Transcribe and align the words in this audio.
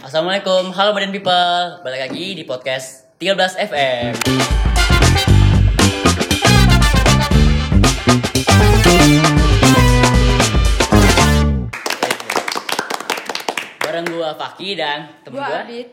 Assalamualaikum, 0.00 0.72
halo 0.72 0.90
Badan 0.92 1.12
People 1.12 1.80
Balik 1.80 2.00
lagi 2.08 2.26
di 2.32 2.44
podcast 2.44 3.08
13 3.20 3.68
FM 3.68 4.12
Bareng 13.80 14.06
gua 14.06 14.36
Faki 14.36 14.76
dan 14.76 15.08
temen 15.24 15.40
Adit 15.42 15.88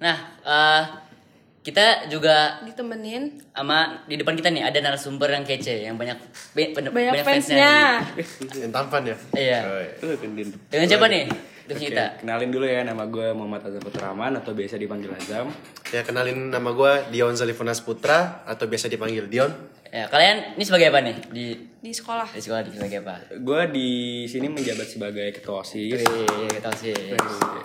Nah, 0.00 0.16
eh, 0.40 0.82
kita 1.60 2.08
juga 2.08 2.56
ditemenin 2.64 3.36
sama 3.52 4.00
di 4.08 4.16
depan 4.16 4.32
kita 4.32 4.48
nih 4.48 4.64
ada 4.64 4.80
narasumber 4.80 5.28
yang 5.28 5.44
kece 5.44 5.84
yang 5.84 6.00
banyak 6.00 6.16
be- 6.56 6.72
pen- 6.72 6.88
banyak 6.88 7.20
fansnya. 7.20 8.00
Yang 8.56 8.72
tampan 8.72 9.02
ya? 9.04 9.16
Iya. 9.36 9.58
Oh, 9.68 9.80
iya. 10.08 10.16
Dengan 10.72 10.86
siapa 10.88 11.04
nih? 11.04 11.28
Oke, 11.70 11.90
kita. 11.90 12.18
kenalin 12.18 12.50
dulu 12.50 12.66
ya 12.66 12.82
nama 12.82 13.06
gue 13.06 13.30
Muhammad 13.30 13.62
Azam 13.70 13.82
Putraman 13.82 14.32
atau 14.34 14.52
biasa 14.54 14.74
dipanggil 14.74 15.14
Azam. 15.14 15.46
Ya 15.94 16.02
kenalin 16.02 16.50
nama 16.50 16.70
gue 16.74 16.92
Dion 17.14 17.34
Zalifunas 17.38 17.78
Putra 17.78 18.42
atau 18.42 18.66
biasa 18.66 18.90
dipanggil 18.90 19.30
Dion. 19.30 19.50
Ya, 19.90 20.06
kalian 20.06 20.54
ini 20.54 20.62
sebagai 20.62 20.94
apa 20.94 21.02
nih 21.02 21.16
di 21.34 21.46
di 21.82 21.90
sekolah. 21.90 22.30
di 22.30 22.38
sekolah 22.38 22.62
di 22.62 22.70
sebagai 22.78 23.02
apa? 23.02 23.14
Gue 23.42 23.62
di 23.74 23.90
sini 24.30 24.46
menjabat 24.46 24.86
sebagai 24.86 25.34
ketua 25.34 25.66
OSIS. 25.66 26.06
Wih, 26.06 26.46
kita 26.46 26.70
sih. 26.78 26.94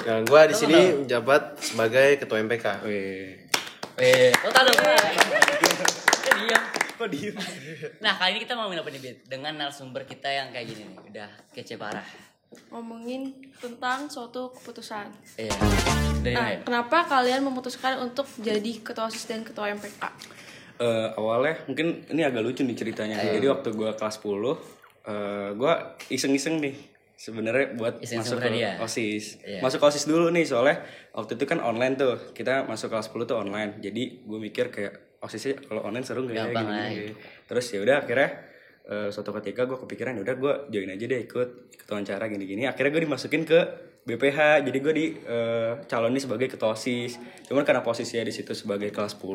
Dan 0.02 0.26
gue 0.26 0.42
di 0.50 0.56
sini 0.58 1.06
menjabat 1.06 1.62
sebagai 1.62 2.18
ketua 2.18 2.42
MPK. 2.42 2.66
Wih. 2.82 3.46
Wih, 4.02 4.34
oh 4.42 4.52
tahu 4.54 4.74
dong. 4.74 4.82
Diam. 6.34 6.64
Kok 6.96 7.12
diem? 7.12 7.36
Nah, 8.00 8.16
kali 8.16 8.30
ini 8.34 8.40
kita 8.48 8.56
mau 8.56 8.72
apa 8.72 8.88
nih, 8.88 9.02
Bit? 9.04 9.18
Dengan 9.28 9.52
narasumber 9.60 10.08
kita 10.08 10.32
yang 10.32 10.56
kayak 10.56 10.66
gini 10.72 10.88
nih, 10.88 11.00
udah 11.12 11.30
kece 11.52 11.76
parah. 11.76 12.08
Ngomongin 12.72 13.32
tentang 13.58 14.08
suatu 14.08 14.52
keputusan. 14.52 15.12
Iya. 15.36 15.52
Dari 16.22 16.36
Nah, 16.36 16.48
ya? 16.52 16.58
kenapa 16.64 17.04
kalian 17.04 17.44
memutuskan 17.44 18.00
untuk 18.00 18.26
jadi 18.40 18.72
ketua 18.80 19.08
OSIS 19.08 19.28
dan 19.28 19.44
ketua 19.44 19.70
MPK? 19.70 20.02
Eh, 20.76 21.08
awalnya 21.16 21.56
mungkin 21.66 22.04
ini 22.08 22.22
agak 22.22 22.42
lucu 22.42 22.62
nih 22.64 22.76
ceritanya. 22.76 23.16
Jadi 23.18 23.48
waktu 23.48 23.70
gue 23.72 23.92
kelas 23.94 24.20
10, 24.20 24.60
eh 25.06 25.50
gue 25.54 25.74
iseng-iseng 26.10 26.60
nih 26.60 26.76
sebenarnya 27.16 27.80
buat 27.80 28.04
Iseng-iseng 28.04 28.20
masuk 28.20 28.36
ke 28.36 28.48
berhadiah. 28.52 28.76
OSIS. 28.80 29.26
Iya. 29.40 29.60
Masuk 29.64 29.80
ke 29.80 29.86
OSIS 29.88 30.06
dulu 30.06 30.28
nih 30.32 30.44
soalnya 30.44 30.84
waktu 31.12 31.36
itu 31.36 31.46
kan 31.46 31.60
online 31.60 31.96
tuh. 31.96 32.16
Kita 32.32 32.68
masuk 32.68 32.92
kelas 32.92 33.08
10 33.08 33.24
tuh 33.24 33.38
online. 33.40 33.80
Jadi 33.80 34.24
gue 34.24 34.40
mikir 34.42 34.68
kayak 34.68 35.20
OSISnya 35.24 35.64
kalau 35.64 35.88
online 35.88 36.04
seru 36.04 36.24
nggak 36.24 36.36
ya 36.36 36.46
gini, 36.46 36.56
lah. 36.60 36.88
gini. 36.92 37.14
Terus 37.48 37.66
ya 37.72 37.80
udah 37.80 37.96
akhirnya 38.04 38.30
eh, 38.86 39.10
suatu 39.10 39.34
ketika 39.36 39.64
gue 39.64 39.78
kepikiran 39.78 40.16
udah 40.18 40.34
gue 40.34 40.54
join 40.70 40.88
aja 40.88 41.04
deh 41.04 41.20
ikut 41.20 41.50
ikut 41.72 41.88
wawancara 41.88 42.26
gini-gini. 42.26 42.66
Akhirnya 42.66 42.92
gue 42.92 43.04
dimasukin 43.04 43.42
ke 43.42 43.60
BPH. 44.04 44.38
Jadi 44.64 44.78
gue 44.80 44.94
di 44.94 45.06
eh, 45.18 45.82
calonin 45.84 46.18
sebagai 46.18 46.48
ketua 46.48 46.72
OSIS. 46.72 47.18
Cuman 47.44 47.62
karena 47.62 47.82
posisinya 47.82 48.22
di 48.22 48.32
situ 48.32 48.54
sebagai 48.54 48.90
kelas 48.90 49.14
10 49.14 49.26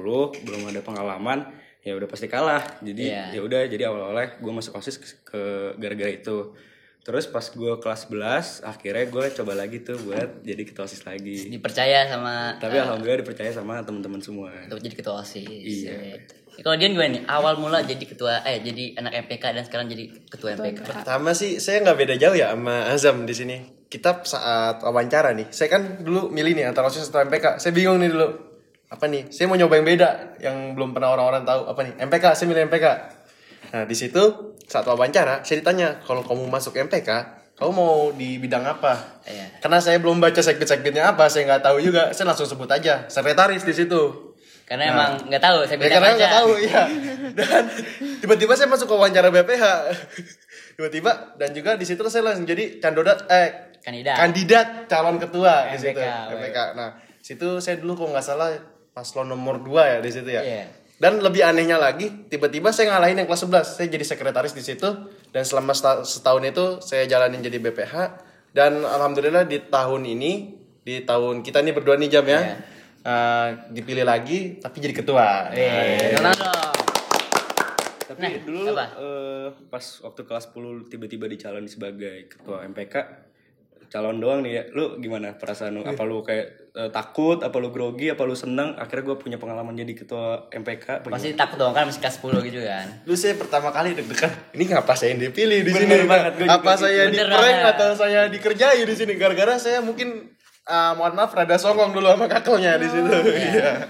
belum 0.40 0.62
ada 0.64 0.80
pengalaman 0.80 1.50
ya 1.80 1.92
udah 1.92 2.06
pasti 2.06 2.26
kalah. 2.26 2.62
Jadi 2.78 3.08
Iya. 3.08 3.32
ya 3.32 3.40
udah 3.40 3.64
jadi 3.64 3.86
awal-awalnya 3.86 4.36
gue 4.36 4.52
masuk 4.52 4.76
OSIS 4.76 4.96
ke- 5.20 5.74
gara-gara 5.74 6.12
itu. 6.12 6.54
Terus 7.00 7.24
pas 7.24 7.40
gue 7.42 7.72
kelas 7.76 8.06
11 8.06 8.60
akhirnya 8.62 9.08
gue 9.08 9.24
coba 9.32 9.52
lagi 9.56 9.80
tuh 9.80 9.96
buat 9.98 10.44
jadi 10.44 10.62
ketua 10.62 10.84
OSIS 10.84 11.02
lagi. 11.02 11.48
Dipercaya 11.48 12.04
sama 12.04 12.54
Tapi 12.54 12.76
alhamdulillah 12.76 13.24
dipercaya 13.24 13.48
sama 13.50 13.80
teman-teman 13.80 14.20
semua. 14.20 14.52
untuk 14.62 14.78
jadi 14.78 14.94
ketua 14.94 15.18
OSIS. 15.18 15.48
Iya. 15.48 15.96
Gitu. 16.20 16.34
Kalau 16.58 16.76
dia 16.76 16.88
gimana 16.90 17.10
nih? 17.14 17.22
Awal 17.24 17.54
mula 17.56 17.78
jadi 17.86 18.04
ketua 18.04 18.42
eh 18.42 18.60
jadi 18.60 18.98
anak 18.98 19.30
MPK 19.30 19.44
dan 19.54 19.62
sekarang 19.64 19.86
jadi 19.86 20.10
ketua 20.26 20.58
MPK. 20.58 20.82
Pertama 20.82 21.30
sih 21.32 21.62
saya 21.62 21.80
nggak 21.86 21.96
beda 21.96 22.14
jauh 22.18 22.36
ya 22.36 22.52
sama 22.52 22.90
Azam 22.90 23.22
di 23.24 23.34
sini. 23.34 23.56
Kita 23.90 24.22
saat 24.22 24.86
wawancara 24.86 25.34
nih, 25.34 25.50
saya 25.50 25.66
kan 25.66 26.02
dulu 26.02 26.30
milih 26.30 26.54
nih 26.54 26.70
antara 26.70 26.86
OSIS 26.86 27.10
atau 27.10 27.26
MPK. 27.26 27.58
Saya 27.58 27.74
bingung 27.74 27.98
nih 27.98 28.10
dulu. 28.10 28.28
Apa 28.90 29.06
nih? 29.06 29.30
Saya 29.30 29.46
mau 29.50 29.58
nyoba 29.58 29.78
yang 29.78 29.86
beda 29.86 30.10
yang 30.42 30.56
belum 30.78 30.94
pernah 30.94 31.14
orang-orang 31.14 31.42
tahu. 31.42 31.66
Apa 31.66 31.80
nih? 31.86 31.94
MPK, 31.98 32.24
saya 32.38 32.46
milih 32.50 32.70
MPK. 32.70 32.86
Nah, 33.70 33.84
di 33.86 33.94
situ 33.94 34.22
saat 34.66 34.86
wawancara, 34.86 35.42
saya 35.42 35.62
ditanya, 35.62 36.02
"Kalau 36.02 36.22
kamu 36.22 36.46
masuk 36.46 36.74
MPK, 36.78 37.10
kamu 37.58 37.70
mau 37.70 38.10
di 38.14 38.38
bidang 38.38 38.66
apa?" 38.66 39.22
Iya. 39.26 39.58
Karena 39.62 39.78
saya 39.82 39.98
belum 39.98 40.22
baca 40.22 40.38
segmen-segmennya 40.38 41.14
apa, 41.14 41.26
saya 41.30 41.46
nggak 41.50 41.62
tahu 41.66 41.78
juga. 41.82 42.10
Saya 42.14 42.30
langsung 42.30 42.46
sebut 42.46 42.70
aja, 42.70 43.10
sekretaris 43.10 43.66
di 43.66 43.74
situ. 43.74 44.29
Karena 44.70 44.84
emang 44.86 45.10
nggak 45.26 45.42
tahu, 45.42 45.58
saya 45.66 45.82
Ya, 45.82 45.98
karena 45.98 46.14
nggak 46.14 46.30
tahu 46.32 46.50
ya. 46.62 46.82
Dan 47.34 47.62
tiba-tiba 48.22 48.54
saya 48.54 48.70
masuk 48.70 48.86
ke 48.86 48.94
wawancara 48.94 49.26
BPH. 49.28 49.64
Tiba-tiba 50.78 51.34
dan 51.36 51.50
juga 51.50 51.74
di 51.74 51.82
situ 51.82 51.98
saya 52.06 52.22
langsung 52.22 52.46
jadi 52.46 52.78
candidat 52.78 53.26
eh 53.26 53.48
Kandidat. 53.80 54.14
kandidat 54.14 54.68
calon 54.86 55.18
ketua 55.18 55.72
di 55.72 55.78
situ. 55.80 55.98
MPK, 55.98 56.36
MPK. 56.36 56.58
Nah, 56.76 56.88
situ 57.18 57.58
saya 57.58 57.82
dulu 57.82 57.98
kok 57.98 58.08
nggak 58.14 58.22
salah 58.22 58.54
paslon 58.92 59.26
nomor 59.26 59.58
2 59.58 59.74
ya 59.82 59.98
di 59.98 60.10
situ 60.12 60.30
ya. 60.30 60.40
Iya. 60.40 60.64
Dan 61.00 61.18
lebih 61.18 61.40
anehnya 61.40 61.80
lagi, 61.80 62.28
tiba-tiba 62.28 62.70
saya 62.70 62.92
ngalahin 62.92 63.16
yang 63.16 63.26
kelas 63.26 63.42
11. 63.42 63.74
Saya 63.74 63.88
jadi 63.88 64.04
sekretaris 64.04 64.52
di 64.52 64.60
situ 64.60 64.84
dan 65.32 65.42
selama 65.42 65.72
seta- 65.72 66.04
setahun 66.04 66.44
itu 66.44 66.64
saya 66.78 67.08
jalanin 67.08 67.40
jadi 67.40 67.56
BPH 67.58 67.94
dan 68.52 68.84
alhamdulillah 68.84 69.48
di 69.48 69.64
tahun 69.64 70.04
ini 70.04 70.32
di 70.80 71.00
tahun 71.02 71.40
kita 71.40 71.58
nih 71.58 71.72
berdua 71.72 71.96
nih 71.96 72.06
jam 72.06 72.22
ya. 72.22 72.38
Iya. 72.38 72.54
Eh, 73.02 73.48
dipilih 73.68 74.02
lagi 74.02 74.56
tapi 74.56 74.76
jadi 74.78 74.94
ketua. 74.94 75.48
Eh, 75.50 76.14
tenang 76.14 76.34
dong. 76.34 76.72
Tapi 78.02 78.18
Nah, 78.18 78.30
dulu 78.42 78.60
apa? 78.70 78.86
eh, 78.96 79.48
pas 79.66 79.84
waktu 80.02 80.20
kelas 80.22 80.44
10 80.48 80.60
tiba-tiba 80.86 81.24
dicalon 81.26 81.64
sebagai 81.64 82.26
ketua 82.28 82.64
MPK 82.64 82.94
calon 83.86 84.18
doang 84.18 84.40
nih 84.40 84.52
ya. 84.52 84.62
Lu 84.70 84.98
gimana 84.98 85.32
perasaan 85.32 85.74
lu? 85.74 85.82
Apa 85.82 86.02
lu 86.02 86.20
kayak 86.20 86.46
eh, 86.70 86.90
takut, 86.90 87.38
apa 87.38 87.54
lu 87.56 87.70
grogi, 87.70 88.06
apa 88.06 88.22
lu 88.22 88.34
seneng? 88.34 88.74
Akhirnya 88.76 89.02
gue 89.04 89.16
punya 89.16 89.34
pengalaman 89.36 89.74
jadi 89.74 89.90
ketua 89.92 90.46
MPK. 90.48 90.86
apa 91.00 91.06
Pasti 91.08 91.28
gimana? 91.28 91.40
takut 91.40 91.56
dong 91.56 91.72
kan 91.72 91.82
masih 91.84 91.98
kelas 91.98 92.16
10 92.18 92.38
gitu 92.44 92.60
kan. 92.60 92.86
Dulu 93.00 93.16
saya 93.16 93.34
pertama 93.34 93.68
kali 93.68 93.88
deg-degan. 93.92 94.30
Ini 94.52 94.64
ngapa 94.68 94.92
saya 94.92 95.08
yang 95.10 95.22
dipilih 95.24 95.58
di 95.60 95.70
Bener 95.70 95.82
sini? 95.96 96.06
banget, 96.06 96.32
apa 96.46 96.72
saya 96.76 97.02
gitu. 97.04 97.10
di 97.10 97.18
Bener 97.20 97.28
prank 97.32 97.46
banget. 97.56 97.72
atau 97.72 97.88
saya 97.96 98.20
dikerjai 98.26 98.78
di 98.80 98.94
sini? 98.96 99.12
Gara-gara 99.14 99.54
saya 99.56 99.78
mungkin 99.80 100.34
ah, 100.66 100.92
mohon 100.98 101.14
maaf 101.16 101.32
rada 101.32 101.56
songong 101.56 101.94
dulu 101.94 102.10
sama 102.10 102.26
kakelnya 102.28 102.76
di 102.76 102.88
situ. 102.90 103.12
Iya. 103.30 103.86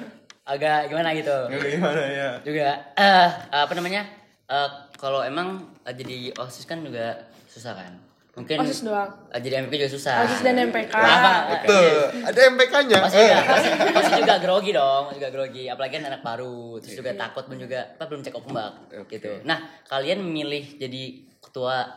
Agak 0.47 0.91
gimana 0.91 1.15
gitu. 1.15 1.37
Gimana 1.51 2.03
ya? 2.11 2.31
Juga 2.43 2.69
eh 2.99 3.29
apa 3.51 3.73
namanya? 3.75 4.03
Eh 4.51 4.69
kalau 4.99 5.25
emang 5.25 5.79
eh, 5.87 5.95
jadi 5.95 6.35
OSIS 6.37 6.67
kan 6.69 6.83
juga 6.83 7.31
susah 7.49 7.75
kan. 7.75 7.93
Mungkin 8.31 8.63
OSIS 8.63 8.87
doang. 8.87 9.11
eh, 9.35 9.41
jadi 9.43 9.67
MPK 9.67 9.75
juga 9.75 9.91
susah. 9.91 10.15
OSIS 10.23 10.43
dan 10.47 10.55
MPK. 10.71 10.95
Apa? 10.95 11.33
Betul. 11.51 11.91
Ada 12.31 12.41
MPK-nya. 12.55 12.99
Pasti 13.03 13.19
juga, 13.27 13.39
pasti, 13.43 13.69
pasti 13.91 14.13
juga 14.23 14.37
grogi 14.39 14.71
dong, 14.71 15.05
juga 15.11 15.29
grogi. 15.35 15.65
Apalagi 15.67 15.93
kan 15.99 16.05
anak 16.15 16.23
baru, 16.23 16.79
terus 16.79 16.95
juga 16.95 17.11
takut 17.19 17.45
pun 17.51 17.59
juga 17.59 17.81
apa 17.99 18.05
belum 18.07 18.23
cek 18.23 18.35
ombak 18.39 18.73
gitu. 19.11 19.33
Nah, 19.43 19.59
kalian 19.91 20.23
milih 20.23 20.79
jadi 20.79 21.03
ketua 21.43 21.91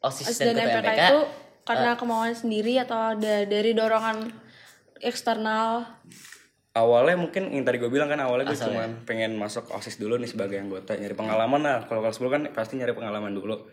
OSIS 0.00 0.32
OSIS 0.32 0.38
dan, 0.42 0.56
dan 0.56 0.64
ketua 0.64 0.80
MPK 0.80 0.88
MPK, 0.88 1.00
itu 1.00 1.20
karena 1.66 1.98
kemauan 1.98 2.32
sendiri 2.32 2.78
atau 2.78 3.18
ada 3.18 3.42
dari 3.42 3.74
dorongan 3.74 4.30
eksternal? 5.02 5.84
Awalnya 6.76 7.16
mungkin 7.18 7.50
yang 7.50 7.64
tadi 7.64 7.80
gue 7.82 7.88
bilang 7.88 8.06
kan 8.06 8.20
awalnya 8.20 8.52
gue 8.52 8.58
cuma 8.60 8.86
pengen 9.08 9.34
masuk 9.34 9.66
OSIS 9.72 9.98
dulu 9.98 10.20
nih 10.20 10.30
sebagai 10.30 10.60
anggota 10.60 10.94
nyari 10.94 11.16
pengalaman 11.16 11.60
lah. 11.64 11.78
Kalau 11.88 12.04
kelas 12.04 12.20
10 12.20 12.30
kan 12.30 12.42
pasti 12.54 12.78
nyari 12.78 12.92
pengalaman 12.94 13.32
dulu. 13.34 13.66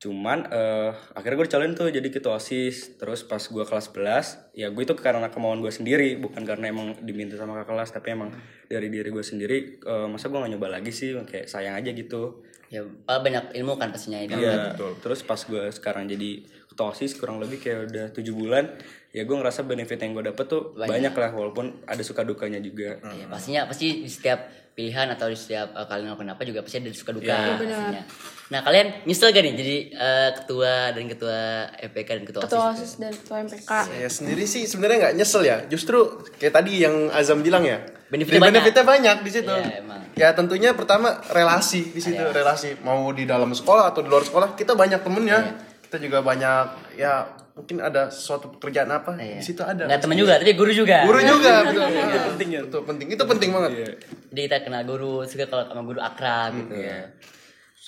Cuman 0.00 0.48
eh 0.48 0.90
akhirnya 1.12 1.36
gue 1.36 1.46
dicalonin 1.46 1.76
tuh 1.76 1.92
jadi 1.92 2.08
ketua 2.08 2.40
OSIS. 2.40 2.96
Terus 2.96 3.20
pas 3.22 3.36
gue 3.38 3.60
kelas 3.60 3.92
11, 3.92 4.56
ya 4.56 4.72
gue 4.72 4.80
itu 4.80 4.96
karena 4.96 5.28
kemauan 5.28 5.60
gue 5.60 5.68
sendiri, 5.68 6.16
bukan 6.16 6.40
karena 6.42 6.72
emang 6.72 6.96
diminta 6.98 7.36
sama 7.36 7.52
kakak 7.54 7.68
kelas, 7.70 7.90
tapi 7.92 8.08
emang 8.10 8.32
dari 8.64 8.88
diri 8.88 9.12
gue 9.12 9.20
sendiri. 9.20 9.76
eh, 9.78 10.06
masa 10.08 10.26
gue 10.26 10.40
gak 10.40 10.50
nyoba 10.50 10.72
lagi 10.72 10.88
sih, 10.88 11.12
kayak 11.20 11.46
sayang 11.46 11.76
aja 11.76 11.92
gitu. 11.92 12.40
ya 12.70 12.86
paling 12.86 13.22
banyak 13.26 13.44
ilmu 13.58 13.74
kan 13.76 13.90
pastinya 13.90 14.14
itu. 14.16 14.38
Iya, 14.38 14.78
terus 15.02 15.26
pas 15.26 15.42
gue 15.42 15.74
sekarang 15.74 16.06
jadi 16.06 16.38
ketua 16.70 16.94
OSIS 16.94 17.18
kurang 17.18 17.42
lebih 17.42 17.58
kayak 17.58 17.90
udah 17.90 18.06
tujuh 18.14 18.30
bulan, 18.30 18.78
ya 19.10 19.26
gue 19.26 19.34
ngerasa 19.34 19.66
benefit 19.66 19.98
yang 19.98 20.14
gue 20.14 20.30
dapet 20.30 20.46
tuh 20.46 20.78
banyak. 20.78 21.10
lah, 21.10 21.34
walaupun 21.34 21.82
ada 21.82 21.98
suka 22.00 22.22
dukanya 22.22 22.62
juga. 22.62 22.94
Ya, 23.10 23.26
pastinya 23.26 23.66
pasti 23.66 24.00
di 24.00 24.08
setiap 24.08 24.46
pilihan 24.72 25.10
atau 25.10 25.26
di 25.26 25.34
setiap 25.34 25.74
eh, 25.74 25.82
kalian 25.82 26.14
melakukan 26.14 26.30
apa 26.30 26.42
juga 26.46 26.62
pasti 26.62 26.78
ada 26.78 26.94
suka 26.94 27.10
duka 27.10 27.26
Iya. 27.26 27.58
pastinya. 27.58 28.02
Nah, 28.50 28.60
kalian 28.60 29.06
nyesel 29.06 29.30
gak 29.30 29.40
nih 29.40 29.54
jadi 29.54 29.76
eh, 29.94 30.30
ketua 30.34 30.90
dan 30.90 31.06
ketua 31.06 31.38
MPK 31.86 32.08
dan 32.10 32.24
ketua, 32.26 32.42
Ketua 32.42 32.62
OSIS? 32.68 32.74
OSIS 32.74 32.92
dan 32.98 33.12
ketua 33.14 33.36
MPK. 33.40 33.70
Saya 33.86 34.08
sendiri 34.10 34.42
sih 34.42 34.66
sebenarnya 34.66 34.96
nggak 35.00 35.14
nyesel 35.16 35.42
ya. 35.42 35.56
Justru 35.64 35.98
kayak 36.34 36.54
tadi 36.56 36.82
yang 36.82 37.08
Azam 37.10 37.40
bilang 37.40 37.62
ya. 37.62 37.78
Benefitnya 38.10 38.42
Di- 38.42 38.46
benefitnya 38.50 38.82
banyak 38.84 39.16
di 39.22 39.30
situ. 39.30 39.46
Iya, 39.48 39.78
emang. 39.78 40.02
Ya 40.12 40.34
tentunya 40.34 40.74
pertama 40.74 41.22
relasi 41.30 41.94
di 41.94 42.02
situ, 42.02 42.18
relasi 42.18 42.74
mau 42.80 43.06
di 43.10 43.22
dalam 43.22 43.48
sekolah 43.50 43.94
atau 43.94 44.02
di 44.02 44.10
luar 44.10 44.26
sekolah 44.26 44.58
kita 44.58 44.74
banyak 44.74 44.98
temennya. 44.98 45.38
Iya. 45.40 45.52
Kita 45.86 45.96
juga 45.96 46.18
banyak 46.20 46.66
ya 46.96 47.12
mungkin 47.52 47.78
ada 47.78 48.10
suatu 48.10 48.50
pekerjaan 48.50 48.90
apa 48.90 49.14
Iya. 49.14 49.38
di 49.38 49.44
situ 49.44 49.62
ada. 49.62 49.86
Nggak 49.86 50.02
temen 50.02 50.18
juga, 50.18 50.34
tapi 50.36 50.52
guru 50.52 50.74
juga. 50.74 51.06
Guru 51.06 51.22
juga 51.22 51.52
betul. 51.64 51.86
Itu 51.86 52.18
penting 52.26 52.48
ya. 52.50 52.60
Itu 52.66 52.78
penting. 52.82 53.06
Itu 53.08 53.24
penting 53.24 53.50
banget. 53.54 53.70
Iya. 53.72 53.90
Jadi 54.26 54.40
kita 54.42 54.58
kenal 54.60 54.82
guru, 54.82 55.22
juga 55.22 55.46
kalau 55.46 55.62
sama 55.64 55.82
guru 55.84 56.02
akrab 56.02 56.50
gitu. 56.56 56.74
Iya. 56.74 57.14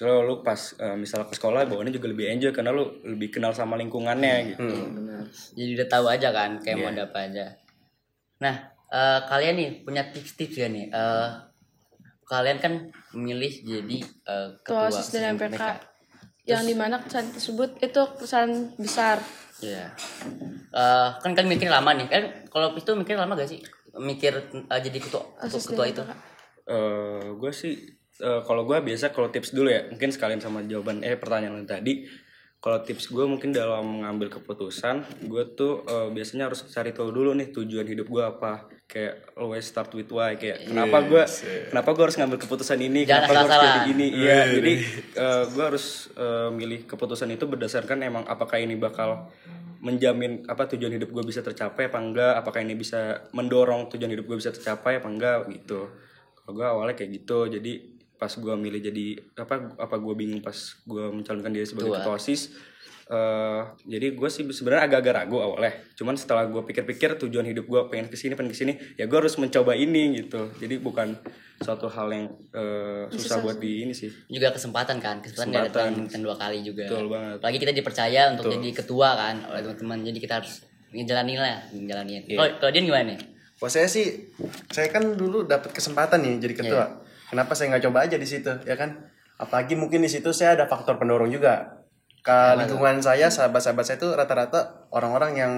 So 0.02 0.26
lu 0.26 0.42
pas 0.42 0.58
eh, 0.82 0.98
misalnya 0.98 1.30
ke 1.30 1.38
sekolah 1.38 1.62
bawaannya 1.70 1.94
juga 1.94 2.10
lebih 2.10 2.26
enjoy 2.26 2.50
karena 2.50 2.74
lu 2.74 2.90
lebih 3.06 3.38
kenal 3.38 3.54
sama 3.54 3.78
lingkungannya 3.78 4.50
gitu. 4.50 4.74
Jadi 5.54 5.78
udah 5.78 5.86
tahu 5.86 6.10
aja 6.10 6.34
kan 6.34 6.58
kayak 6.58 6.76
mau 6.82 6.90
ada 6.90 7.06
apa 7.06 7.30
aja. 7.30 7.54
Nah, 8.42 8.54
eh, 8.90 9.20
kalian 9.30 9.54
nih 9.54 9.70
punya 9.86 10.02
tips-tips 10.10 10.58
ya 10.58 10.66
nih. 10.66 10.90
Eh, 10.90 11.28
kalian 12.26 12.58
kan 12.58 12.90
memilih 13.14 13.62
jadi 13.62 13.98
eh, 14.02 14.48
Ketua 14.66 14.90
ketua 14.90 14.90
OSIS 14.90 15.08
dan 15.14 15.22
OSIS 15.22 15.34
MPK. 15.38 15.62
Yang 16.50 16.62
di 16.66 16.74
mana 16.74 16.98
kesan 16.98 17.26
tersebut 17.30 17.70
itu 17.78 18.02
kesan 18.18 18.74
besar. 18.82 19.22
Iya. 19.62 19.86
Eh, 20.74 21.08
kan 21.22 21.30
kan 21.30 21.46
mikir 21.46 21.70
lama 21.70 21.94
nih. 21.94 22.10
Kan 22.10 22.50
kalau 22.50 22.74
itu 22.74 22.90
mikir 22.98 23.14
lama 23.14 23.38
gak 23.38 23.54
sih? 23.54 23.62
Mikir 23.94 24.50
eh, 24.50 24.80
jadi 24.82 24.98
ketua 24.98 25.30
ketua 25.38 25.86
dan 25.86 25.94
itu. 25.94 26.02
MPK. 26.02 26.12
eh 26.62 27.26
gue 27.38 27.52
sih 27.54 28.01
eh, 28.22 28.40
kalau 28.46 28.62
gue 28.62 28.78
biasa 28.78 29.10
kalau 29.10 29.28
tips 29.34 29.50
dulu 29.50 29.66
ya 29.68 29.90
mungkin 29.90 30.14
sekalian 30.14 30.38
sama 30.38 30.62
jawaban 30.62 31.02
eh 31.02 31.18
pertanyaan 31.18 31.58
lu 31.58 31.66
tadi. 31.66 32.06
Kalau 32.62 32.78
tips 32.78 33.10
gue 33.10 33.26
mungkin 33.26 33.50
dalam 33.50 33.82
mengambil 33.82 34.30
keputusan 34.30 35.26
gue 35.26 35.44
tuh 35.58 35.82
eh, 35.82 36.08
biasanya 36.14 36.46
harus 36.46 36.62
cari 36.70 36.94
tahu 36.94 37.10
dulu 37.10 37.34
nih 37.34 37.50
tujuan 37.50 37.82
hidup 37.82 38.06
gue 38.06 38.22
apa. 38.22 38.70
Kayak 38.86 39.34
always 39.34 39.66
start 39.66 39.90
with 39.96 40.12
why 40.14 40.38
kayak 40.38 40.68
kenapa 40.68 41.02
gue 41.02 41.22
kenapa 41.74 41.88
gue 41.96 42.04
harus 42.06 42.16
ngambil 42.20 42.38
keputusan 42.44 42.78
ini 42.78 43.08
Jangan 43.08 43.24
kenapa 43.24 43.32
gue 43.32 43.50
harus 43.50 43.66
jadi 43.66 43.90
ini 43.90 44.06
iya 44.14 44.38
jadi 44.52 44.74
gue 45.50 45.64
harus 45.64 45.86
eh, 46.14 46.48
milih 46.54 46.80
keputusan 46.86 47.28
itu 47.34 47.44
berdasarkan 47.50 47.98
emang 48.04 48.24
apakah 48.28 48.60
ini 48.62 48.78
bakal 48.78 49.26
menjamin 49.82 50.46
apa 50.46 50.70
tujuan 50.70 50.94
hidup 50.94 51.10
gue 51.10 51.24
bisa 51.26 51.42
tercapai 51.42 51.90
apa 51.90 51.98
enggak 51.98 52.38
apakah 52.38 52.62
ini 52.62 52.78
bisa 52.78 53.26
mendorong 53.34 53.90
tujuan 53.90 54.14
hidup 54.14 54.30
gue 54.30 54.38
bisa 54.38 54.54
tercapai 54.54 55.02
apa 55.02 55.10
enggak 55.10 55.50
gitu. 55.50 55.90
Kalau 56.38 56.52
gue 56.54 56.66
awalnya 56.66 56.94
kayak 56.94 57.10
gitu 57.18 57.50
jadi 57.50 57.91
pas 58.22 58.30
gue 58.32 58.54
milih 58.56 58.78
jadi 58.80 59.06
apa 59.34 59.54
apa 59.76 59.96
gue 59.98 60.14
bingung 60.14 60.38
pas 60.38 60.54
gue 60.80 61.04
mencalonkan 61.10 61.50
diri 61.50 61.66
sebagai 61.66 61.90
Ketua. 61.92 62.14
osis 62.14 62.54
eh, 63.08 63.60
jadi 63.84 64.14
gue 64.14 64.28
sih 64.28 64.46
sebenarnya 64.46 64.86
agak-agak 64.86 65.14
ragu 65.16 65.36
awalnya 65.38 65.74
cuman 65.92 66.14
setelah 66.14 66.46
gue 66.46 66.62
pikir-pikir 66.62 67.18
tujuan 67.18 67.42
hidup 67.44 67.66
gue 67.66 67.80
pengen 67.88 68.06
ke 68.06 68.14
sini 68.14 68.32
pengen 68.32 68.50
ke 68.50 68.56
sini 68.56 68.72
ya 68.94 69.04
gue 69.04 69.18
harus 69.18 69.34
mencoba 69.36 69.74
ini 69.74 70.22
gitu 70.22 70.54
jadi 70.56 70.78
bukan 70.78 71.18
suatu 71.58 71.86
hal 71.86 72.08
yang 72.10 72.26
eh, 72.52 73.10
susah 73.10 73.38
buat 73.38 73.58
di 73.58 73.82
ini 73.82 73.92
sih 73.92 74.10
juga 74.28 74.50
kesempatan 74.50 74.98
kan 74.98 75.18
kesempatan 75.18 75.66
Kesempatan. 75.66 75.90
datang 76.06 76.22
dua 76.22 76.34
kali 76.36 76.62
juga 76.62 76.86
Betul 76.86 77.06
banget. 77.08 77.36
apalagi 77.38 77.58
kita 77.58 77.72
dipercaya 77.72 78.22
untuk 78.30 78.46
jadi 78.48 78.68
ketua 78.72 79.08
kan 79.12 79.34
oleh 79.46 79.60
teman-teman 79.60 79.98
jadi 80.04 80.18
kita 80.20 80.34
harus 80.38 80.62
ngejalanin 80.90 81.38
lah 81.38 81.58
ngejalanin 81.70 82.22
Iya. 82.24 82.38
kalau 82.56 82.70
dia 82.70 82.82
gimana 82.82 83.06
nih 83.10 83.20
Kalau 83.56 83.70
saya 83.70 83.86
sih, 83.86 84.34
saya 84.68 84.90
kan 84.90 85.14
dulu 85.14 85.46
dapat 85.46 85.70
kesempatan 85.70 86.18
nih 86.18 86.34
jadi 86.42 86.54
ketua. 86.56 86.98
Kenapa 87.32 87.56
saya 87.56 87.72
nggak 87.72 87.84
coba 87.88 88.04
aja 88.04 88.20
di 88.20 88.28
situ, 88.28 88.52
ya 88.68 88.76
kan? 88.76 89.08
Apalagi 89.40 89.72
mungkin 89.72 90.04
di 90.04 90.10
situ 90.12 90.36
saya 90.36 90.52
ada 90.52 90.68
faktor 90.68 91.00
pendorong 91.00 91.32
juga. 91.32 91.80
Ke 92.20 92.54
lingkungan 92.60 93.00
saya, 93.00 93.32
sahabat-sahabat 93.32 93.82
saya 93.88 93.96
itu 93.96 94.12
rata-rata 94.12 94.86
orang-orang 94.92 95.32
yang 95.34 95.52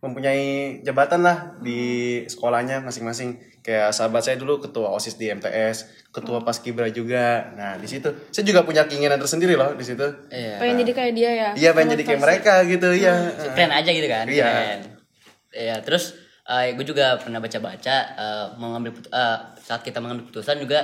mempunyai 0.00 0.80
jabatan 0.80 1.20
lah 1.26 1.58
di 1.58 2.22
sekolahnya 2.30 2.80
masing-masing. 2.86 3.36
Kayak 3.60 3.92
sahabat 3.92 4.24
saya 4.24 4.40
dulu 4.40 4.62
ketua 4.62 4.88
OSIS 4.94 5.20
di 5.20 5.28
MTS, 5.28 6.08
ketua 6.14 6.40
Paskibra 6.40 6.88
juga. 6.88 7.52
Nah, 7.52 7.76
di 7.76 7.84
situ 7.84 8.08
saya 8.32 8.46
juga 8.46 8.64
punya 8.64 8.86
keinginan 8.88 9.20
tersendiri 9.20 9.58
loh 9.58 9.74
di 9.76 9.84
situ. 9.84 10.06
iya 10.32 10.56
Pengen 10.56 10.80
jadi 10.86 10.92
kayak 10.94 11.12
dia 11.12 11.30
ya. 11.34 11.50
Iya, 11.52 11.70
pengen 11.76 11.98
jadi 11.98 12.04
kayak 12.06 12.22
mereka 12.22 12.54
gitu, 12.64 12.88
iya. 12.96 13.34
keren 13.52 13.72
aja 13.74 13.90
gitu 13.92 14.08
kan 14.08 14.24
Iya. 14.24 14.46
keren 14.48 14.80
iya 15.50 15.76
terus 15.82 16.14
eh, 16.46 16.74
gue 16.78 16.86
juga 16.86 17.18
pernah 17.18 17.42
baca-baca 17.42 17.96
eh, 18.14 18.44
mau 18.56 18.72
ngambil 18.74 19.02
eh, 19.10 19.38
saat 19.70 19.80
kita 19.80 20.02
mengambil 20.02 20.26
keputusan 20.26 20.58
juga 20.58 20.82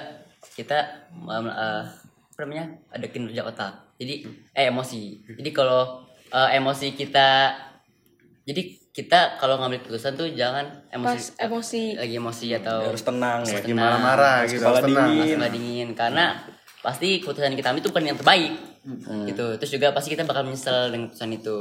kita 0.49 0.79
eh, 1.11 1.83
apa 2.31 2.39
namanya 2.39 2.71
ada 2.89 3.03
kinerja 3.05 3.43
otak 3.43 3.73
jadi 3.97 4.23
eh 4.53 4.71
emosi 4.71 5.03
jadi 5.35 5.51
kalau 5.51 6.07
eh, 6.29 6.49
emosi 6.55 6.95
kita 6.95 7.51
jadi 8.45 8.63
kita 8.93 9.37
kalau 9.37 9.59
ngambil 9.59 9.83
keputusan 9.83 10.15
tuh 10.15 10.31
jangan 10.31 10.65
Pas 10.89 10.95
emosi 10.95 11.35
emosi. 11.37 11.83
lagi 11.99 12.15
emosi 12.15 12.47
atau 12.55 12.79
harus 12.87 13.03
tenang 13.03 13.43
ya 13.43 13.59
Lagi 13.59 13.73
marah-marah 13.75 14.47
gitu, 14.47 14.63
harus 14.63 14.87
tenang. 14.87 15.11
dingin. 15.13 15.37
Dingin 15.51 15.89
karena 15.93 16.39
pasti 16.79 17.19
keputusan 17.19 17.53
kita 17.53 17.75
ambil 17.75 17.83
itu 17.83 17.91
bukan 17.91 18.05
yang 18.07 18.17
terbaik 18.17 18.55
gitu 19.27 19.59
terus 19.59 19.69
juga 19.69 19.91
pasti 19.91 20.15
kita 20.15 20.23
bakal 20.23 20.47
menyesal 20.47 20.89
dengan 20.89 21.11
keputusan 21.11 21.35
itu 21.35 21.57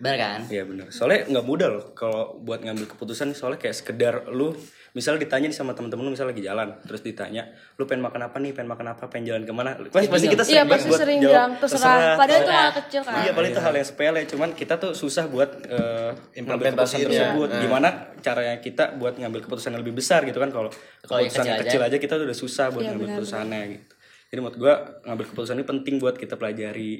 benar 0.00 0.16
kan 0.16 0.38
Iya 0.48 0.64
benar. 0.64 0.88
Soalnya 0.88 1.28
nggak 1.28 1.44
mudah 1.44 1.68
loh 1.68 1.84
kalau 1.92 2.40
buat 2.40 2.64
ngambil 2.64 2.88
keputusan 2.88 3.36
soalnya 3.36 3.60
kayak 3.60 3.76
sekedar 3.76 4.24
lu 4.26 4.56
misalnya 4.90 5.22
ditanya 5.22 5.46
nih 5.46 5.56
sama 5.56 5.72
temen-temen 5.72 6.02
lu 6.02 6.10
misalnya 6.10 6.34
lagi 6.34 6.42
jalan 6.42 6.68
terus 6.82 7.00
ditanya 7.06 7.46
lu 7.78 7.86
pengen 7.86 8.02
makan 8.02 8.26
apa 8.26 8.36
nih 8.42 8.50
pengen 8.50 8.70
makan 8.74 8.86
apa 8.90 9.04
pengen 9.06 9.24
jalan 9.30 9.42
ke 9.46 9.52
mana 9.54 9.70
pasti, 9.86 10.10
pasti 10.10 10.26
kita 10.26 10.42
Iya 10.42 10.46
sering 10.50 10.66
banget 10.66 10.74
pasti 10.74 10.90
buat 10.90 11.00
sering 11.00 11.18
jawab, 11.20 11.30
bilang 11.30 11.50
terserah. 11.62 12.16
Padahal 12.18 12.40
itu 12.42 12.52
hal 12.52 12.70
kecil 12.74 13.00
kan. 13.06 13.14
Iya, 13.22 13.30
padahal 13.30 13.52
itu 13.54 13.60
hal 13.62 13.74
yang 13.78 13.86
sepele, 13.86 14.20
cuman 14.26 14.48
kita 14.58 14.74
tuh 14.82 14.92
susah 14.98 15.24
buat 15.30 15.50
eh, 15.70 16.10
ngambil 16.42 16.66
keputusan 16.74 17.00
tersebut. 17.06 17.48
Nah. 17.48 17.60
Gimana 17.62 17.88
caranya 18.18 18.54
kita 18.58 18.84
buat 18.98 19.14
ngambil 19.16 19.40
keputusan 19.46 19.70
yang 19.72 19.82
lebih 19.86 19.94
besar 19.96 20.26
gitu 20.26 20.38
kan 20.42 20.50
kalau 20.50 20.70
keputusan 21.06 21.44
yang 21.46 21.60
kecil 21.62 21.70
kecil 21.70 21.80
aja 21.86 21.96
kita 22.02 22.14
tuh 22.18 22.24
udah 22.26 22.38
susah 22.38 22.66
buat 22.74 22.82
Iya, 22.82 22.88
ngambil 22.90 23.06
benar, 23.06 23.16
keputusannya 23.16 23.62
gitu. 23.78 23.94
Jadi 24.30 24.38
menurut 24.42 24.58
gua 24.58 24.74
ngambil 25.06 25.24
keputusan 25.30 25.54
ini 25.58 25.66
penting 25.66 25.94
buat 26.02 26.16
kita 26.18 26.34
pelajari 26.34 26.92